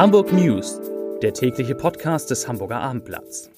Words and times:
Hamburg 0.00 0.32
News, 0.32 0.80
der 1.20 1.34
tägliche 1.34 1.74
Podcast 1.74 2.30
des 2.30 2.48
Hamburger 2.48 2.80
Abendblatts. 2.80 3.50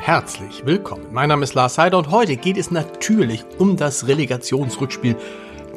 Herzlich 0.00 0.66
willkommen. 0.66 1.06
Mein 1.12 1.30
Name 1.30 1.44
ist 1.44 1.54
Lars 1.54 1.78
Heider 1.78 1.96
und 1.96 2.10
heute 2.10 2.36
geht 2.36 2.58
es 2.58 2.70
natürlich 2.70 3.42
um 3.56 3.78
das 3.78 4.06
Relegationsrückspiel 4.06 5.16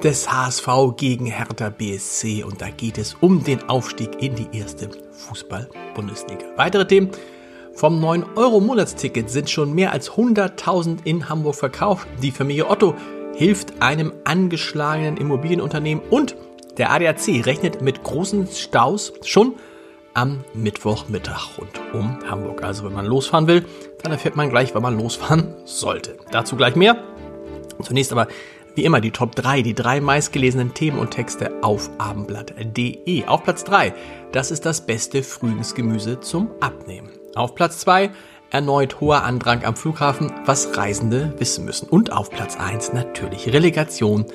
des 0.04 0.30
HSV 0.30 0.68
gegen 0.98 1.28
Hertha 1.28 1.70
BSC 1.70 2.44
und 2.44 2.62
da 2.62 2.70
geht 2.72 2.98
es 2.98 3.14
um 3.22 3.42
den 3.46 3.64
Aufstieg 3.70 4.22
in 4.22 4.36
die 4.36 4.50
erste 4.52 4.90
Fußball-Bundesliga. 5.14 6.44
Weitere 6.58 6.86
Themen 6.86 7.12
vom 7.78 8.04
9-Euro-Monatsticket 8.04 9.30
sind 9.30 9.52
schon 9.52 9.72
mehr 9.72 9.92
als 9.92 10.14
100.000 10.14 10.98
in 11.04 11.30
Hamburg 11.30 11.56
verkauft. 11.56 12.08
Die 12.24 12.32
Familie 12.32 12.68
Otto 12.70 12.96
hilft 13.36 13.84
einem 13.84 14.14
angeschlagenen 14.24 15.16
Immobilienunternehmen 15.16 16.04
und 16.10 16.36
der 16.78 16.92
ADAC 16.92 17.46
rechnet 17.46 17.84
mit 17.84 18.04
großen 18.04 18.48
Staus 18.48 19.14
schon 19.24 19.54
am 20.16 20.44
Mittwochmittag 20.56 21.60
rund 21.60 21.80
um 21.94 22.18
Hamburg. 22.28 22.64
Also 22.64 22.84
wenn 22.84 22.94
man 22.94 23.06
losfahren 23.06 23.46
will, 23.46 23.64
dann 24.02 24.12
erfährt 24.12 24.36
man 24.36 24.50
gleich, 24.50 24.74
wann 24.74 24.82
man 24.82 24.98
losfahren 24.98 25.54
sollte. 25.66 26.18
Dazu 26.32 26.56
gleich 26.56 26.76
mehr. 26.76 26.98
Zunächst 27.84 28.12
aber 28.12 28.28
wie 28.74 28.86
immer 28.86 29.02
die 29.02 29.12
Top 29.12 29.36
3, 29.36 29.62
die 29.62 29.76
drei 29.76 30.02
meistgelesenen 30.02 30.74
Themen 30.74 30.98
und 30.98 31.12
Texte 31.12 31.52
auf 31.62 31.92
abendblatt.de. 32.00 33.26
Auf 33.26 33.44
Platz 33.44 33.64
3, 33.66 33.94
das 34.32 34.50
ist 34.50 34.66
das 34.66 34.84
beste 34.84 35.22
Frühlingsgemüse 35.22 36.20
zum 36.22 36.50
Abnehmen. 36.60 37.17
Auf 37.36 37.56
Platz 37.56 37.80
2 37.80 38.12
erneut 38.50 39.00
hoher 39.00 39.24
Andrang 39.24 39.64
am 39.64 39.76
Flughafen, 39.76 40.32
was 40.46 40.78
Reisende 40.78 41.34
wissen 41.38 41.66
müssen. 41.66 41.88
Und 41.90 42.12
auf 42.12 42.30
Platz 42.30 42.58
1 42.58 42.94
natürlich 42.94 43.52
Relegation, 43.52 44.26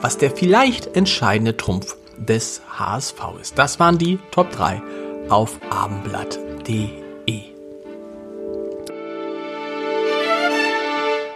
was 0.00 0.18
der 0.18 0.30
vielleicht 0.30 0.96
entscheidende 0.96 1.56
Trumpf 1.56 1.96
des 2.16 2.62
HSV 2.78 3.16
ist. 3.40 3.58
Das 3.58 3.78
waren 3.78 3.98
die 3.98 4.18
Top 4.30 4.50
3 4.50 4.82
auf 5.28 5.58
abendblatt.de. 5.70 7.08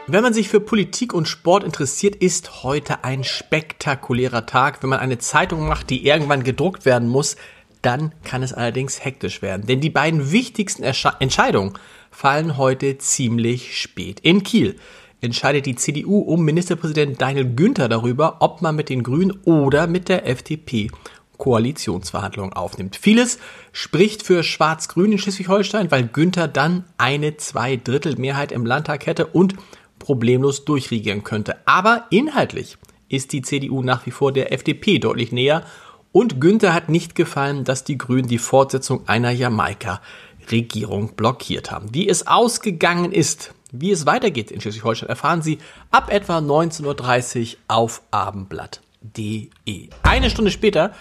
Wenn 0.08 0.22
man 0.22 0.34
sich 0.34 0.48
für 0.48 0.60
Politik 0.60 1.14
und 1.14 1.28
Sport 1.28 1.64
interessiert, 1.64 2.16
ist 2.16 2.64
heute 2.64 3.04
ein 3.04 3.24
spektakulärer 3.24 4.44
Tag. 4.46 4.82
Wenn 4.82 4.90
man 4.90 4.98
eine 4.98 5.18
Zeitung 5.18 5.68
macht, 5.68 5.90
die 5.90 6.04
irgendwann 6.04 6.42
gedruckt 6.42 6.84
werden 6.84 7.08
muss, 7.08 7.36
dann 7.82 8.14
kann 8.24 8.42
es 8.42 8.52
allerdings 8.52 9.04
hektisch 9.04 9.42
werden, 9.42 9.66
denn 9.66 9.80
die 9.80 9.90
beiden 9.90 10.32
wichtigsten 10.32 10.82
Ersche 10.82 11.12
Entscheidungen 11.20 11.74
fallen 12.10 12.56
heute 12.56 12.98
ziemlich 12.98 13.78
spät. 13.78 14.20
In 14.20 14.42
Kiel 14.42 14.76
entscheidet 15.20 15.66
die 15.66 15.76
CDU 15.76 16.18
um 16.18 16.44
Ministerpräsident 16.44 17.20
Daniel 17.20 17.54
Günther 17.54 17.88
darüber, 17.88 18.36
ob 18.40 18.60
man 18.60 18.76
mit 18.76 18.88
den 18.88 19.02
Grünen 19.02 19.32
oder 19.44 19.86
mit 19.86 20.08
der 20.08 20.26
FDP 20.28 20.90
Koalitionsverhandlungen 21.38 22.52
aufnimmt. 22.52 22.96
Vieles 22.96 23.38
spricht 23.72 24.22
für 24.22 24.44
Schwarz-Grün 24.44 25.12
in 25.12 25.18
Schleswig-Holstein, 25.18 25.90
weil 25.90 26.06
Günther 26.06 26.46
dann 26.46 26.84
eine 26.98 27.36
Zweidrittelmehrheit 27.36 28.52
im 28.52 28.64
Landtag 28.64 29.06
hätte 29.06 29.26
und 29.26 29.56
problemlos 29.98 30.64
durchregieren 30.64 31.24
könnte. 31.24 31.56
Aber 31.66 32.06
inhaltlich 32.10 32.78
ist 33.08 33.32
die 33.32 33.42
CDU 33.42 33.82
nach 33.82 34.06
wie 34.06 34.10
vor 34.10 34.32
der 34.32 34.52
FDP 34.52 34.98
deutlich 34.98 35.32
näher 35.32 35.64
und 36.12 36.40
Günther 36.40 36.74
hat 36.74 36.88
nicht 36.88 37.14
gefallen, 37.14 37.64
dass 37.64 37.84
die 37.84 37.98
Grünen 37.98 38.28
die 38.28 38.38
Fortsetzung 38.38 39.08
einer 39.08 39.30
Jamaika-Regierung 39.30 41.14
blockiert 41.14 41.70
haben. 41.70 41.92
Wie 41.92 42.08
es 42.08 42.26
ausgegangen 42.26 43.12
ist, 43.12 43.54
wie 43.72 43.90
es 43.90 44.04
weitergeht 44.06 44.50
in 44.50 44.60
Schleswig-Holstein, 44.60 45.08
erfahren 45.08 45.42
Sie 45.42 45.58
ab 45.90 46.12
etwa 46.12 46.38
19.30 46.38 47.40
Uhr 47.40 47.58
auf 47.68 48.02
abendblatt.de. 48.10 49.88
Eine 50.02 50.30
Stunde 50.30 50.50
später 50.50 50.92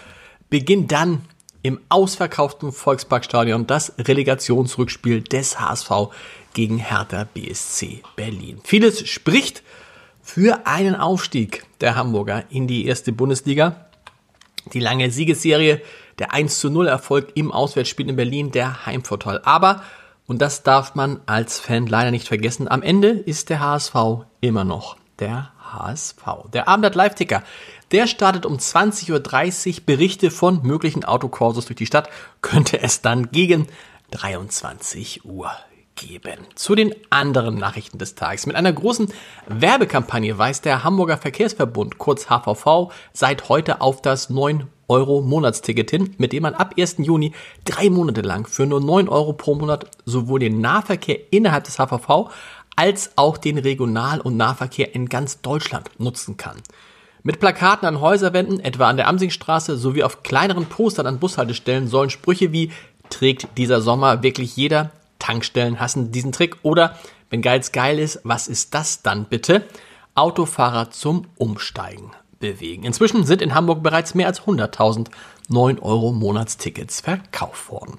beginnt 0.48 0.90
dann 0.90 1.22
im 1.62 1.78
ausverkauften 1.88 2.72
Volksparkstadion 2.72 3.66
das 3.66 3.92
Relegationsrückspiel 3.98 5.22
des 5.22 5.60
HSV 5.60 5.90
gegen 6.54 6.78
Hertha 6.78 7.24
BSC 7.24 8.02
Berlin. 8.16 8.60
Vieles 8.64 9.06
spricht 9.08 9.62
für 10.22 10.66
einen 10.66 10.94
Aufstieg 10.94 11.64
der 11.80 11.94
Hamburger 11.94 12.44
in 12.50 12.66
die 12.66 12.86
erste 12.86 13.12
Bundesliga. 13.12 13.86
Die 14.72 14.80
lange 14.80 15.10
Siegesserie, 15.10 15.80
der 16.18 16.32
1 16.32 16.60
zu 16.60 16.70
0 16.70 16.86
Erfolg 16.88 17.32
im 17.34 17.50
Auswärtsspiel 17.50 18.08
in 18.08 18.16
Berlin, 18.16 18.50
der 18.50 18.86
Heimvorteil. 18.86 19.40
Aber, 19.44 19.82
und 20.26 20.40
das 20.40 20.62
darf 20.62 20.94
man 20.94 21.20
als 21.26 21.58
Fan 21.58 21.86
leider 21.86 22.10
nicht 22.10 22.28
vergessen, 22.28 22.68
am 22.68 22.82
Ende 22.82 23.08
ist 23.08 23.50
der 23.50 23.60
HSV 23.60 23.94
immer 24.40 24.64
noch 24.64 24.96
der 25.18 25.52
HSV. 25.72 26.22
Der 26.52 26.68
Abendblatt 26.68 26.94
Live-Ticker, 26.94 27.42
der 27.90 28.06
startet 28.06 28.46
um 28.46 28.56
20.30 28.56 29.10
Uhr 29.78 29.82
Berichte 29.86 30.30
von 30.30 30.62
möglichen 30.62 31.04
Autokurses 31.04 31.66
durch 31.66 31.76
die 31.76 31.86
Stadt, 31.86 32.08
könnte 32.40 32.80
es 32.80 33.02
dann 33.02 33.30
gegen 33.30 33.68
23 34.10 35.24
Uhr 35.24 35.50
geben. 35.96 36.38
Zu 36.54 36.74
den 36.74 36.94
anderen 37.10 37.56
Nachrichten 37.56 37.98
des 37.98 38.14
Tages. 38.14 38.46
Mit 38.46 38.56
einer 38.56 38.72
großen 38.72 39.12
Werbekampagne 39.46 40.36
weist 40.38 40.64
der 40.64 40.84
Hamburger 40.84 41.16
Verkehrsverbund, 41.16 41.98
kurz 41.98 42.26
HVV, 42.28 42.92
seit 43.12 43.48
heute 43.48 43.80
auf 43.80 44.02
das 44.02 44.30
9 44.30 44.66
Euro 44.88 45.22
Monatsticket 45.22 45.90
hin, 45.90 46.14
mit 46.18 46.32
dem 46.32 46.42
man 46.42 46.54
ab 46.54 46.74
1. 46.78 46.96
Juni 46.98 47.32
drei 47.64 47.88
Monate 47.88 48.20
lang 48.20 48.46
für 48.46 48.66
nur 48.66 48.80
9 48.80 49.08
Euro 49.08 49.32
pro 49.32 49.54
Monat 49.54 49.86
sowohl 50.04 50.40
den 50.40 50.60
Nahverkehr 50.60 51.18
innerhalb 51.30 51.64
des 51.64 51.78
HVV 51.78 52.30
als 52.76 53.12
auch 53.16 53.38
den 53.38 53.58
Regional- 53.58 54.20
und 54.20 54.36
Nahverkehr 54.36 54.94
in 54.94 55.08
ganz 55.08 55.40
Deutschland 55.40 55.90
nutzen 55.98 56.36
kann. 56.36 56.56
Mit 57.22 57.38
Plakaten 57.38 57.86
an 57.86 58.00
Häuserwänden, 58.00 58.60
etwa 58.60 58.88
an 58.88 58.96
der 58.96 59.06
Amsingstraße, 59.06 59.76
sowie 59.76 60.02
auf 60.02 60.22
kleineren 60.22 60.66
Postern 60.66 61.06
an 61.06 61.20
Bushaltestellen 61.20 61.86
sollen 61.86 62.10
Sprüche 62.10 62.52
wie 62.52 62.72
trägt 63.10 63.46
dieser 63.56 63.80
Sommer 63.80 64.22
wirklich 64.22 64.56
jeder 64.56 64.90
Tankstellen 65.22 65.80
hassen 65.80 66.10
diesen 66.12 66.32
Trick. 66.32 66.56
Oder, 66.62 66.98
wenn 67.30 67.42
Geiz 67.42 67.72
geil 67.72 67.98
ist, 67.98 68.20
was 68.24 68.48
ist 68.48 68.74
das 68.74 69.02
dann 69.02 69.26
bitte? 69.26 69.64
Autofahrer 70.14 70.90
zum 70.90 71.26
Umsteigen 71.38 72.10
bewegen. 72.40 72.84
Inzwischen 72.84 73.24
sind 73.24 73.40
in 73.40 73.54
Hamburg 73.54 73.82
bereits 73.82 74.14
mehr 74.14 74.26
als 74.26 74.42
100.000 74.42 75.08
9 75.48 75.78
Euro 75.80 76.12
Monatstickets 76.12 77.00
verkauft 77.00 77.70
worden. 77.70 77.98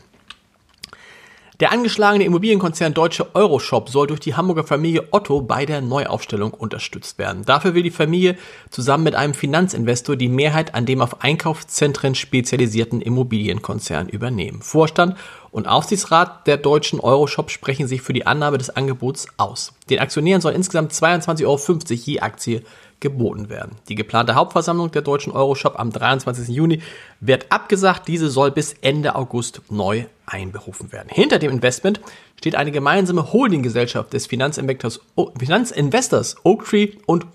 Der 1.63 1.71
angeschlagene 1.71 2.25
Immobilienkonzern 2.25 2.93
Deutsche 2.93 3.33
Euroshop 3.35 3.87
soll 3.87 4.07
durch 4.07 4.19
die 4.19 4.35
Hamburger 4.35 4.65
Familie 4.65 5.07
Otto 5.11 5.39
bei 5.39 5.65
der 5.65 5.79
Neuaufstellung 5.79 6.53
unterstützt 6.53 7.17
werden. 7.17 7.45
Dafür 7.45 7.73
will 7.73 7.83
die 7.83 7.89
Familie 7.89 8.35
zusammen 8.69 9.05
mit 9.05 9.15
einem 9.15 9.33
Finanzinvestor 9.33 10.17
die 10.17 10.27
Mehrheit 10.27 10.75
an 10.75 10.85
dem 10.85 11.01
auf 11.01 11.23
Einkaufszentren 11.23 12.15
spezialisierten 12.15 12.99
Immobilienkonzern 12.99 14.09
übernehmen. 14.09 14.61
Vorstand 14.61 15.15
und 15.51 15.65
Aufsichtsrat 15.65 16.47
der 16.47 16.57
deutschen 16.57 16.99
Euroshop 16.99 17.49
sprechen 17.49 17.87
sich 17.87 18.01
für 18.01 18.11
die 18.11 18.27
Annahme 18.27 18.57
des 18.57 18.69
Angebots 18.69 19.27
aus. 19.37 19.71
Den 19.89 19.99
Aktionären 19.99 20.41
soll 20.41 20.51
insgesamt 20.51 20.91
22,50 20.91 21.45
Euro 21.45 21.59
je 21.87 22.19
Aktie 22.19 22.63
geboten 23.03 23.49
werden. 23.49 23.75
Die 23.89 23.95
geplante 23.95 24.33
Hauptversammlung 24.33 24.89
der 24.89 25.03
deutschen 25.03 25.31
Euroshop 25.31 25.79
am 25.79 25.91
23. 25.91 26.47
Juni 26.47 26.81
wird 27.19 27.51
abgesagt. 27.51 28.07
Diese 28.07 28.31
soll 28.31 28.49
bis 28.49 28.73
Ende 28.81 29.13
August 29.15 29.61
neu 29.69 30.05
einberufen 30.25 30.91
werden. 30.91 31.09
Hinter 31.11 31.37
dem 31.37 31.51
Investment 31.51 31.99
steht 32.37 32.55
eine 32.55 32.71
gemeinsame 32.71 33.31
Holdinggesellschaft 33.31 34.13
des 34.13 34.25
Finanzinvestors, 34.25 35.01
Finanzinvestors 35.37 36.37
Oaktree 36.43 36.93
und 37.05 37.27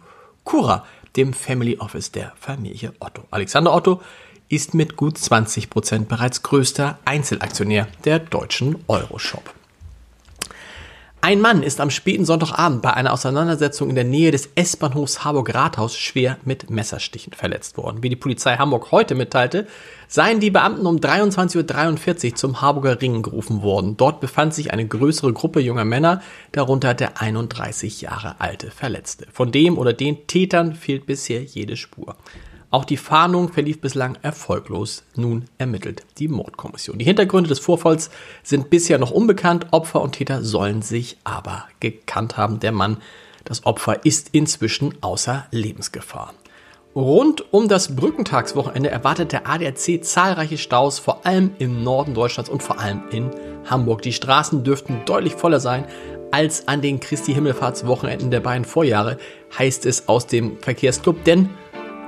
Cura, 0.43 0.85
dem 1.17 1.33
Family 1.33 1.77
Office 1.79 2.11
der 2.11 2.33
Familie 2.41 2.93
Otto. 2.99 3.23
Alexander 3.31 3.75
Otto 3.75 4.01
ist 4.49 4.73
mit 4.73 4.97
gut 4.97 5.19
20 5.19 5.69
Prozent 5.69 6.09
bereits 6.09 6.43
größter 6.43 6.99
Einzelaktionär 7.05 7.87
der 8.07 8.19
deutschen 8.19 8.83
Euroshop. 8.89 9.58
Ein 11.29 11.43
Mann 11.43 11.63
ist 11.63 11.79
am 11.83 11.91
späten 11.91 12.25
Sonntagabend 12.25 12.81
bei 12.81 12.95
einer 12.95 13.13
Auseinandersetzung 13.13 13.91
in 13.91 13.97
der 13.97 14.05
Nähe 14.05 14.31
des 14.31 14.49
S-Bahnhofs 14.55 15.25
Harburg-Rathaus 15.25 15.95
schwer 15.95 16.39
mit 16.47 16.71
Messerstichen 16.71 17.35
verletzt 17.35 17.77
worden. 17.77 18.03
Wie 18.03 18.09
die 18.09 18.17
Polizei 18.17 18.57
Hamburg 18.57 18.93
heute 18.93 19.15
mitteilte, 19.15 19.67
seien 20.07 20.41
die 20.41 20.51
Beamten 20.51 20.87
um 20.87 20.97
23.43 20.97 22.31
Uhr 22.31 22.35
zum 22.35 22.63
Harburger 22.63 23.03
Ring 23.03 23.21
gerufen 23.21 23.61
worden. 23.61 23.99
Dort 23.99 24.23
befand 24.23 24.55
sich 24.55 24.73
eine 24.73 24.89
größere 24.89 25.35
Gruppe 25.35 25.61
junger 25.61 25.85
Männer, 25.85 26.23
darunter 26.53 26.95
der 26.95 27.21
31 27.21 28.01
Jahre 28.01 28.37
alte 28.39 28.71
Verletzte. 28.71 29.27
Von 29.31 29.53
dem 29.53 29.77
oder 29.77 29.93
den 29.93 30.27
Tätern 30.29 30.75
fehlt 30.75 31.05
bisher 31.05 31.43
jede 31.43 31.77
Spur. 31.77 32.17
Auch 32.71 32.85
die 32.85 32.99
Fahndung 32.99 33.51
verlief 33.51 33.81
bislang 33.81 34.19
erfolglos. 34.21 35.03
Nun 35.17 35.47
ermittelt 35.57 36.05
die 36.19 36.29
Mordkommission. 36.29 36.99
Die 36.99 37.05
Hintergründe 37.07 37.49
des 37.49 37.61
Vorfalls 37.61 38.11
sind 38.43 38.69
bisher 38.69 38.99
noch 38.99 39.11
unbekannt. 39.11 39.69
Opfer 39.71 40.03
und 40.03 40.13
Täter 40.13 40.45
sollen 40.45 40.83
sich 40.83 41.17
aber 41.25 41.65
gekannt 41.81 42.37
haben. 42.37 42.61
Der 42.61 42.73
Mann, 42.73 42.99
das 43.45 43.65
Opfer, 43.65 44.05
ist 44.05 44.31
inzwischen 44.33 44.95
außer 45.01 45.47
Lebensgefahr. 45.51 46.35
Rund 46.95 47.53
um 47.55 47.69
das 47.69 47.97
Brückentagswochenende 47.97 48.91
erwartet 48.91 49.33
der 49.33 49.49
ADAC 49.49 50.05
zahlreiche 50.05 50.59
Staus, 50.59 50.99
vor 50.99 51.25
allem 51.25 51.53
im 51.59 51.83
Norden 51.83 52.13
Deutschlands 52.13 52.51
und 52.51 52.63
vor 52.63 52.81
allem 52.81 53.03
in 53.11 53.31
Hamburg. 53.65 54.03
Die 54.03 54.13
Straßen 54.13 54.65
dürften 54.65 55.03
deutlich 55.07 55.35
voller 55.35 55.61
sein 55.61 55.85
als 56.31 56.69
an 56.69 56.83
den 56.83 57.01
Christi 57.01 57.33
Himmelfahrtswochenenden 57.33 58.31
der 58.31 58.41
beiden 58.41 58.65
Vorjahre, 58.65 59.17
heißt 59.59 59.87
es 59.87 60.09
aus 60.09 60.27
dem 60.27 60.59
Verkehrsclub, 60.59 61.25
denn 61.25 61.49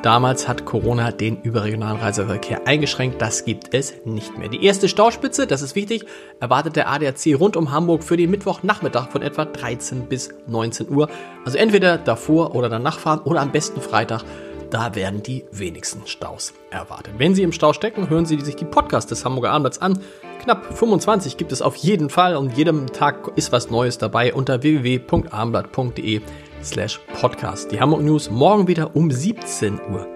Damals 0.02 0.48
hat 0.48 0.64
Corona 0.64 1.12
den 1.12 1.42
überregionalen 1.42 2.00
Reiseverkehr 2.00 2.66
eingeschränkt. 2.66 3.20
Das 3.20 3.44
gibt 3.44 3.74
es 3.74 3.92
nicht 4.06 4.38
mehr. 4.38 4.48
Die 4.48 4.64
erste 4.64 4.88
Stauspitze, 4.88 5.46
das 5.46 5.60
ist 5.60 5.74
wichtig, 5.74 6.06
erwartet 6.40 6.76
der 6.76 6.88
ADAC 6.88 7.38
rund 7.38 7.54
um 7.54 7.70
Hamburg 7.70 8.02
für 8.02 8.16
den 8.16 8.30
Mittwochnachmittag 8.30 9.10
von 9.10 9.20
etwa 9.20 9.44
13 9.44 10.06
bis 10.06 10.30
19 10.46 10.88
Uhr. 10.88 11.10
Also 11.44 11.58
entweder 11.58 11.98
davor 11.98 12.54
oder 12.54 12.70
danach 12.70 12.98
fahren 12.98 13.20
oder 13.24 13.42
am 13.42 13.52
besten 13.52 13.82
Freitag. 13.82 14.24
Da 14.70 14.94
werden 14.94 15.22
die 15.22 15.44
wenigsten 15.50 16.06
Staus 16.06 16.54
erwartet. 16.70 17.14
Wenn 17.18 17.34
Sie 17.34 17.42
im 17.42 17.52
Stau 17.52 17.74
stecken, 17.74 18.08
hören 18.08 18.24
Sie 18.24 18.40
sich 18.40 18.56
die 18.56 18.64
Podcasts 18.64 19.08
des 19.08 19.24
Hamburger 19.26 19.50
Abendblatts 19.50 19.82
an. 19.82 19.98
Knapp 20.42 20.78
25 20.78 21.36
gibt 21.36 21.52
es 21.52 21.60
auf 21.60 21.76
jeden 21.76 22.08
Fall 22.08 22.36
und 22.36 22.56
jedem 22.56 22.86
Tag 22.86 23.32
ist 23.36 23.52
was 23.52 23.68
Neues 23.68 23.98
dabei 23.98 24.32
unter 24.32 24.62
www.abendblatt.de 24.62 26.22
slash 26.62 27.00
podcast. 27.20 27.70
Die 27.72 27.80
Hamburg 27.80 28.02
News 28.02 28.30
morgen 28.30 28.68
wieder 28.68 28.94
um 28.94 29.10
17 29.10 29.80
Uhr 29.90 30.06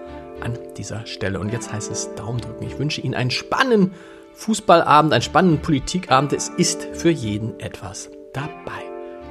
an 0.41 0.57
dieser 0.77 1.05
Stelle. 1.05 1.39
Und 1.39 1.51
jetzt 1.51 1.71
heißt 1.71 1.91
es 1.91 2.13
Daumen 2.15 2.39
drücken. 2.39 2.65
Ich 2.65 2.77
wünsche 2.77 3.01
Ihnen 3.01 3.15
einen 3.15 3.31
spannenden 3.31 3.91
Fußballabend, 4.33 5.13
einen 5.13 5.21
spannenden 5.21 5.61
Politikabend. 5.61 6.33
Es 6.33 6.49
ist 6.49 6.87
für 6.93 7.09
jeden 7.09 7.59
etwas 7.59 8.09
dabei. 8.33 8.83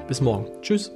Bis 0.09 0.21
morgen. 0.21 0.47
Tschüss. 0.63 0.91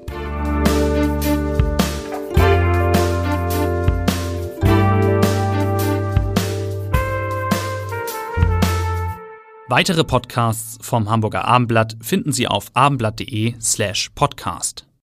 Weitere 9.71 10.03
Podcasts 10.03 10.79
vom 10.81 11.11
Hamburger 11.11 11.45
Abendblatt 11.45 11.99
finden 12.01 12.33
Sie 12.33 12.49
auf 12.49 12.71
abendblatt.de 12.73 13.55
slash 13.61 14.09
podcast. 14.15 14.88